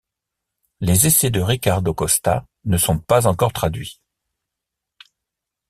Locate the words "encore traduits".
3.27-4.01